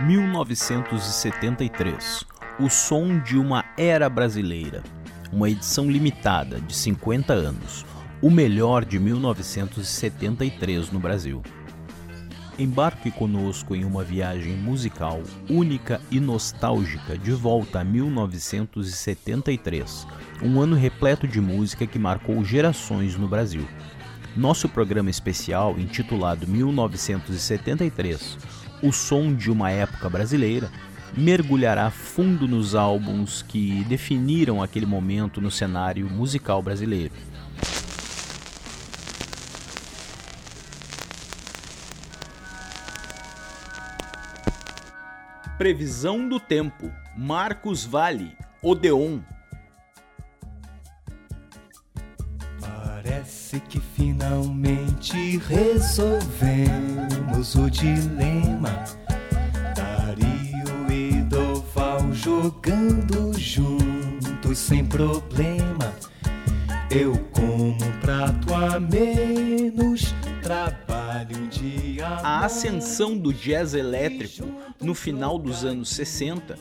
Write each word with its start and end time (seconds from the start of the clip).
1973 0.00 2.24
O 2.60 2.70
som 2.70 3.18
de 3.18 3.36
uma 3.36 3.64
era 3.76 4.08
brasileira. 4.08 4.84
Uma 5.32 5.50
edição 5.50 5.90
limitada 5.90 6.60
de 6.60 6.72
50 6.72 7.32
anos. 7.32 7.84
O 8.22 8.30
melhor 8.30 8.84
de 8.84 8.96
1973 9.00 10.92
no 10.92 11.00
Brasil. 11.00 11.42
Embarque 12.56 13.10
conosco 13.10 13.74
em 13.74 13.84
uma 13.84 14.04
viagem 14.04 14.56
musical 14.56 15.20
única 15.50 16.00
e 16.12 16.20
nostálgica 16.20 17.18
de 17.18 17.32
volta 17.32 17.80
a 17.80 17.84
1973, 17.84 20.06
um 20.42 20.60
ano 20.60 20.76
repleto 20.76 21.26
de 21.26 21.40
música 21.40 21.88
que 21.88 21.98
marcou 21.98 22.44
gerações 22.44 23.16
no 23.16 23.26
Brasil. 23.26 23.66
Nosso 24.36 24.68
programa 24.68 25.10
especial, 25.10 25.76
intitulado 25.76 26.46
1973 26.46 28.67
O 28.82 28.92
Som 28.92 29.34
de 29.34 29.50
uma 29.50 29.70
Época 29.70 30.08
Brasileira, 30.08 30.70
mergulhará 31.16 31.90
fundo 31.90 32.46
nos 32.46 32.74
álbuns 32.74 33.42
que 33.42 33.84
definiram 33.84 34.62
aquele 34.62 34.86
momento 34.86 35.40
no 35.40 35.50
cenário 35.50 36.08
musical 36.08 36.62
brasileiro 36.62 37.12
Previsão 45.58 46.28
do 46.28 46.38
tempo. 46.38 46.92
Marcos 47.16 47.84
Vale, 47.84 48.36
Odeon. 48.62 49.18
Parece 53.50 53.60
que 53.66 53.80
finalmente 53.96 55.38
resolvemos 55.48 56.26
o 57.54 57.70
dilema. 57.70 58.84
Dario 59.74 60.92
e 60.92 61.22
Doval 61.22 62.12
jogando 62.12 63.32
juntos 63.38 64.58
sem 64.58 64.84
problema. 64.84 65.94
Eu 66.90 67.16
como 67.32 67.72
um 67.72 68.00
prato 68.02 68.52
a 68.52 68.78
menos 68.78 70.14
trabalho 70.42 71.48
dia. 71.48 72.06
A 72.06 72.44
ascensão 72.44 73.16
do 73.16 73.32
jazz 73.32 73.72
elétrico 73.72 74.46
no 74.78 74.94
final 74.94 75.38
dos 75.38 75.64
anos 75.64 75.88
60 75.88 76.58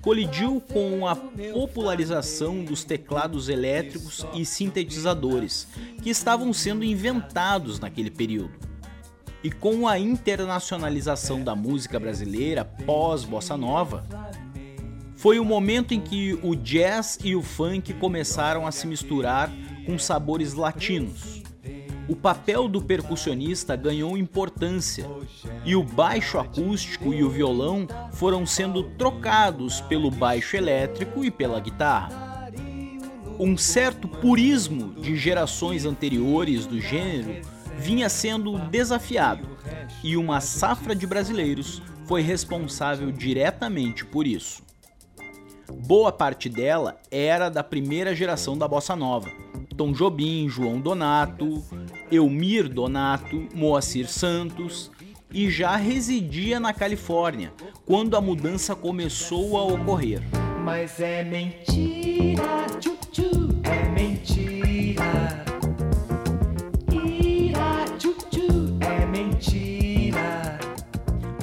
colidiu 0.00 0.60
com 0.60 1.06
a 1.06 1.16
popularização 1.16 2.64
dos 2.64 2.84
teclados 2.84 3.48
elétricos 3.48 4.26
e 4.34 4.44
sintetizadores 4.44 5.68
que 6.02 6.10
estavam 6.10 6.52
sendo 6.52 6.84
inventados 6.84 7.80
naquele 7.80 8.10
período. 8.10 8.52
E 9.42 9.50
com 9.50 9.86
a 9.86 9.98
internacionalização 9.98 11.42
da 11.42 11.54
música 11.54 11.98
brasileira 11.98 12.64
pós-bossa 12.64 13.56
nova, 13.56 14.04
foi 15.16 15.38
o 15.38 15.44
momento 15.44 15.94
em 15.94 16.00
que 16.00 16.38
o 16.42 16.54
jazz 16.54 17.18
e 17.24 17.34
o 17.34 17.42
funk 17.42 17.92
começaram 17.94 18.66
a 18.66 18.72
se 18.72 18.86
misturar 18.86 19.50
com 19.84 19.98
sabores 19.98 20.54
latinos 20.54 21.42
o 22.08 22.16
papel 22.16 22.66
do 22.68 22.80
percussionista 22.80 23.76
ganhou 23.76 24.16
importância 24.16 25.06
e 25.64 25.76
o 25.76 25.84
baixo 25.84 26.38
acústico 26.38 27.12
e 27.12 27.22
o 27.22 27.28
violão 27.28 27.86
foram 28.12 28.46
sendo 28.46 28.82
trocados 28.82 29.82
pelo 29.82 30.10
baixo 30.10 30.56
elétrico 30.56 31.22
e 31.22 31.30
pela 31.30 31.60
guitarra. 31.60 32.50
Um 33.38 33.56
certo 33.56 34.08
purismo 34.08 34.94
de 34.94 35.16
gerações 35.16 35.84
anteriores 35.84 36.64
do 36.64 36.80
gênero 36.80 37.46
vinha 37.76 38.08
sendo 38.08 38.58
desafiado 38.58 39.46
e 40.02 40.16
uma 40.16 40.40
safra 40.40 40.94
de 40.94 41.06
brasileiros 41.06 41.82
foi 42.06 42.22
responsável 42.22 43.12
diretamente 43.12 44.04
por 44.04 44.26
isso. 44.26 44.62
Boa 45.86 46.10
parte 46.10 46.48
dela 46.48 46.98
era 47.10 47.50
da 47.50 47.62
primeira 47.62 48.14
geração 48.16 48.56
da 48.56 48.66
bossa 48.66 48.96
nova 48.96 49.28
Tom 49.78 49.92
Jobim, 49.92 50.48
João 50.48 50.80
Donato, 50.80 51.62
Elmir 52.10 52.68
Donato, 52.68 53.46
Moacir 53.54 54.08
Santos 54.08 54.90
e 55.32 55.50
já 55.50 55.76
residia 55.76 56.58
na 56.58 56.72
Califórnia 56.72 57.52
quando 57.84 58.16
a 58.16 58.20
mudança 58.20 58.74
começou 58.74 59.56
a 59.58 59.64
ocorrer. 59.64 60.22
Mas 60.64 61.00
é 61.00 61.22
mentira, 61.24 62.66
tchu, 62.80 62.96
tchu, 63.10 63.48
é 63.64 63.88
mentira. 63.88 65.44
Ira, 66.90 67.84
é 68.80 69.06
mentira. 69.06 70.58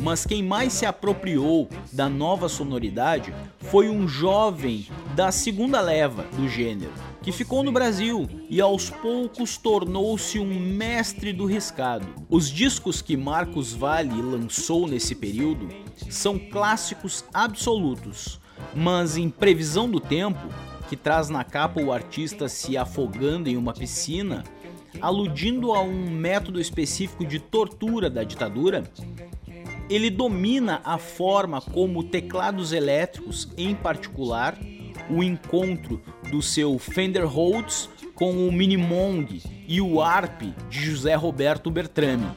Mas 0.00 0.26
quem 0.26 0.42
mais 0.42 0.72
se 0.72 0.86
apropriou 0.86 1.68
da 1.92 2.08
nova 2.08 2.48
sonoridade 2.48 3.32
foi 3.58 3.88
um 3.88 4.08
jovem 4.08 4.86
da 5.14 5.30
segunda 5.30 5.80
leva 5.80 6.24
do 6.36 6.48
gênero, 6.48 6.92
que 7.22 7.30
ficou 7.30 7.62
no 7.62 7.70
Brasil 7.70 8.28
e 8.50 8.60
aos 8.60 8.90
poucos 8.90 9.56
tornou-se 9.56 10.38
um 10.38 10.58
mestre 10.58 11.32
do 11.32 11.46
riscado. 11.46 12.06
Os 12.28 12.50
discos 12.50 13.00
que 13.00 13.16
Marcos 13.16 13.72
Valle 13.72 14.20
lançou 14.20 14.88
nesse 14.88 15.14
período 15.14 15.68
são 16.10 16.38
clássicos 16.38 17.24
absolutos, 17.32 18.40
mas 18.74 19.16
em 19.16 19.30
previsão 19.30 19.88
do 19.88 20.00
tempo, 20.00 20.40
que 20.88 20.96
traz 20.96 21.28
na 21.28 21.44
capa 21.44 21.80
o 21.80 21.92
artista 21.92 22.48
se 22.48 22.76
afogando 22.76 23.48
em 23.48 23.56
uma 23.56 23.72
piscina, 23.72 24.42
aludindo 25.00 25.72
a 25.72 25.80
um 25.80 26.10
método 26.10 26.60
específico 26.60 27.24
de 27.24 27.38
tortura 27.38 28.10
da 28.10 28.24
ditadura, 28.24 28.82
ele 29.88 30.10
domina 30.10 30.80
a 30.84 30.98
forma 30.98 31.60
como 31.60 32.02
teclados 32.02 32.72
elétricos, 32.72 33.48
em 33.56 33.74
particular, 33.74 34.58
o 35.10 35.22
encontro 35.22 36.00
do 36.30 36.40
seu 36.40 36.78
Fender 36.78 37.26
Rhodes 37.26 37.88
com 38.14 38.46
o 38.46 38.52
Minimong 38.52 39.42
e 39.66 39.80
o 39.80 40.00
Arp 40.00 40.42
de 40.68 40.80
José 40.84 41.14
Roberto 41.14 41.70
Bertrame. 41.70 42.28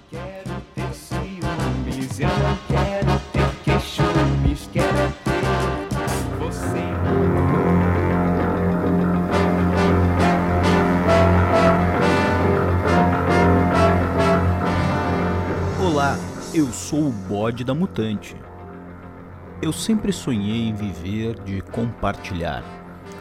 Olá, 15.80 16.18
eu 16.54 16.68
sou 16.72 17.08
o 17.08 17.12
bode 17.12 17.64
da 17.64 17.74
mutante. 17.74 18.36
Eu 19.66 19.74
sempre 19.74 20.14
sonhei 20.14 20.70
em 20.70 20.76
viver 20.76 21.40
de 21.40 21.60
compartilhar. 21.60 22.64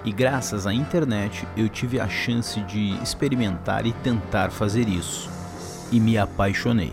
E 0.05 0.13
graças 0.13 0.67
à 0.67 0.75
internet 0.75 1.49
eu 1.57 1.71
tive 1.71 1.99
a 1.99 2.07
chance 2.07 2.61
de 2.61 2.91
experimentar 3.03 3.87
e 3.87 3.95
tentar 3.95 4.51
fazer 4.51 4.87
isso. 4.87 5.31
E 5.91 5.99
me 5.99 6.19
apaixonei. 6.19 6.93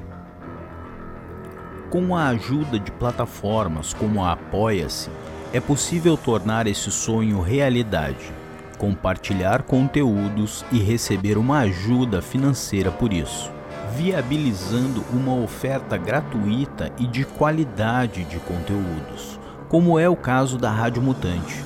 Com 1.90 2.16
a 2.16 2.30
ajuda 2.30 2.80
de 2.80 2.94
plataformas 2.94 3.94
como 3.94 4.24
a 4.24 4.32
Apoia-se, 4.32 5.10
é 5.52 5.60
possível 5.60 6.16
tornar 6.16 6.66
esse 6.66 6.90
sonho 6.90 7.42
realidade, 7.42 8.32
compartilhar 8.78 9.64
conteúdos 9.64 10.64
e 10.72 10.80
receber 10.80 11.38
uma 11.38 11.60
ajuda 11.60 12.22
financeira 12.22 12.90
por 12.90 13.12
isso, 13.12 13.52
viabilizando 13.98 15.04
uma 15.12 15.36
oferta 15.36 15.98
gratuita 15.98 16.90
e 16.98 17.06
de 17.06 17.26
qualidade 17.26 18.24
de 18.24 18.40
conteúdos, 18.40 19.41
como 19.72 19.98
é 19.98 20.10
o 20.10 20.18
caso 20.18 20.58
da 20.58 20.70
Rádio 20.70 21.02
Mutante 21.02 21.64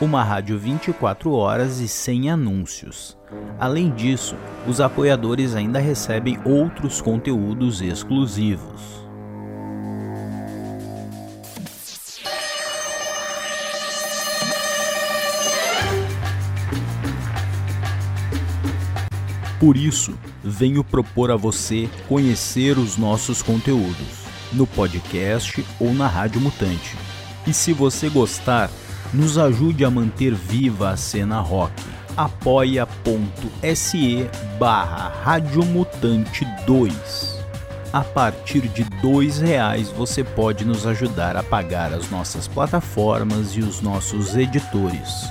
uma 0.00 0.22
rádio 0.22 0.56
24 0.56 1.32
horas 1.32 1.80
e 1.80 1.88
sem 1.88 2.30
anúncios. 2.30 3.16
Além 3.58 3.90
disso, 3.90 4.36
os 4.68 4.80
apoiadores 4.80 5.56
ainda 5.56 5.80
recebem 5.80 6.38
outros 6.44 7.00
conteúdos 7.00 7.80
exclusivos. 7.80 9.04
Por 19.58 19.76
isso, 19.76 20.16
venho 20.44 20.84
propor 20.84 21.32
a 21.32 21.36
você 21.36 21.88
conhecer 22.06 22.78
os 22.78 22.96
nossos 22.96 23.42
conteúdos 23.42 24.25
no 24.52 24.66
podcast 24.66 25.64
ou 25.78 25.92
na 25.92 26.06
Rádio 26.06 26.40
Mutante. 26.40 26.96
E 27.46 27.52
se 27.52 27.72
você 27.72 28.08
gostar, 28.08 28.70
nos 29.12 29.38
ajude 29.38 29.84
a 29.84 29.90
manter 29.90 30.34
viva 30.34 30.90
a 30.90 30.96
cena 30.96 31.40
rock. 31.40 31.72
apoia.se 32.16 32.86
barra 34.58 35.12
Radiomutante 35.22 36.46
2 36.66 37.38
A 37.92 38.00
partir 38.00 38.62
de 38.68 38.84
dois 39.02 39.38
reais 39.38 39.90
você 39.90 40.24
pode 40.24 40.64
nos 40.64 40.86
ajudar 40.86 41.36
a 41.36 41.42
pagar 41.42 41.92
as 41.92 42.10
nossas 42.10 42.48
plataformas 42.48 43.54
e 43.54 43.60
os 43.60 43.80
nossos 43.80 44.34
editores. 44.34 45.30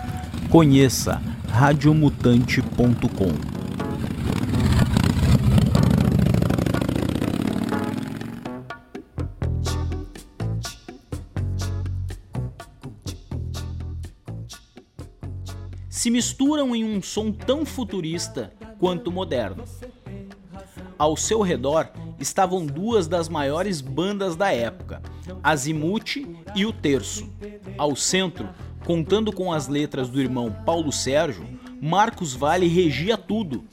Conheça 0.50 1.22
radiomutante.com 1.52 3.65
se 16.06 16.12
misturam 16.12 16.76
em 16.76 16.84
um 16.84 17.02
som 17.02 17.32
tão 17.32 17.66
futurista 17.66 18.54
quanto 18.78 19.12
moderno. 19.12 19.64
Ao 21.00 21.18
seu 21.18 21.42
redor 21.42 21.90
estavam 22.20 22.64
duas 22.64 23.08
das 23.08 23.28
maiores 23.28 23.82
bandas 23.82 24.36
da 24.36 24.54
época, 24.54 25.02
Azimuth 25.42 26.18
e 26.54 26.64
o 26.64 26.72
Terço. 26.72 27.28
Ao 27.76 27.96
centro, 27.96 28.48
contando 28.86 29.32
com 29.32 29.52
as 29.52 29.68
letras 29.68 30.08
do 30.08 30.22
irmão 30.22 30.56
Paulo 30.64 30.92
Sérgio, 30.92 31.44
Marcos 31.82 32.36
Vale 32.36 32.68
regia 32.68 33.18
tudo, 33.18 33.64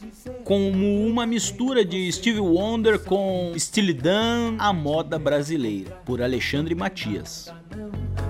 como 0.42 1.06
uma 1.06 1.26
mistura 1.26 1.84
de 1.84 2.10
Steve 2.10 2.40
Wonder 2.40 2.98
com 2.98 3.52
Steely 3.58 3.92
Dan, 3.92 4.56
a 4.58 4.72
moda 4.72 5.18
brasileira, 5.18 5.90
por 6.06 6.22
Alexandre 6.22 6.74
Matias. 6.74 7.52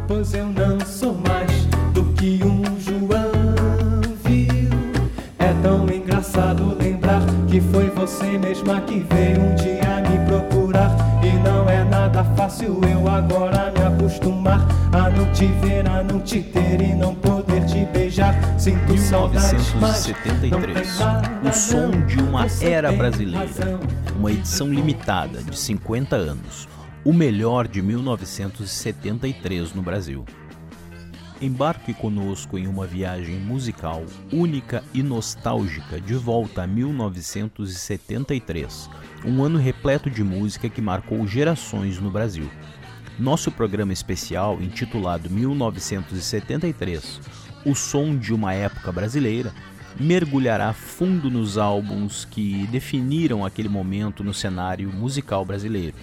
Pois 0.08 0.34
eu 0.34 0.46
não 0.46 0.80
sou 0.80 1.14
mais 1.14 1.52
do 1.94 2.04
que 2.14 2.41
você 8.32 8.38
mesma 8.38 8.80
que 8.82 9.00
veio 9.00 9.42
um 9.42 9.54
dia 9.56 10.02
me 10.08 10.18
procurar. 10.26 10.90
E 11.22 11.32
não 11.46 11.68
é 11.68 11.84
nada 11.84 12.24
fácil 12.36 12.80
eu 12.84 13.06
agora 13.08 13.70
me 13.72 13.82
acostumar. 13.82 14.66
A 14.92 15.10
não 15.10 15.30
te 15.32 15.46
ver, 15.46 15.86
a 15.88 16.02
não 16.02 16.18
te 16.20 16.40
ter 16.42 16.80
e 16.80 16.94
não 16.94 17.14
poder 17.14 17.66
te 17.66 17.84
beijar. 17.86 18.34
Sinto 18.58 18.96
saudades, 18.98 19.74
mas 19.80 20.06
não 20.06 20.14
1973, 20.60 20.98
nada, 20.98 21.30
o 21.48 21.52
som 21.52 21.90
de 22.06 22.18
uma 22.20 22.46
era 22.60 22.90
brasileira, 22.92 23.78
uma 24.16 24.30
edição 24.30 24.68
limitada 24.68 25.42
de 25.42 25.58
50 25.58 26.16
anos, 26.16 26.68
o 27.04 27.12
melhor 27.12 27.68
de 27.68 27.82
1973 27.82 29.74
no 29.74 29.82
Brasil. 29.82 30.24
Embarque 31.42 31.92
conosco 31.92 32.56
em 32.56 32.66
uma 32.68 32.86
viagem 32.86 33.34
musical 33.34 34.04
única 34.32 34.84
e 34.94 35.02
nostálgica 35.02 36.00
de 36.00 36.14
volta 36.14 36.62
a 36.62 36.66
1973, 36.68 38.88
um 39.24 39.42
ano 39.42 39.58
repleto 39.58 40.08
de 40.08 40.22
música 40.22 40.68
que 40.68 40.80
marcou 40.80 41.26
gerações 41.26 41.98
no 41.98 42.12
Brasil. 42.12 42.48
Nosso 43.18 43.50
programa 43.50 43.92
especial, 43.92 44.62
intitulado 44.62 45.28
1973 45.28 47.20
O 47.66 47.74
Som 47.74 48.16
de 48.16 48.32
uma 48.32 48.54
Época 48.54 48.92
Brasileira, 48.92 49.52
mergulhará 49.98 50.72
fundo 50.72 51.28
nos 51.28 51.58
álbuns 51.58 52.24
que 52.24 52.68
definiram 52.68 53.44
aquele 53.44 53.68
momento 53.68 54.22
no 54.22 54.32
cenário 54.32 54.92
musical 54.92 55.44
brasileiro. 55.44 55.96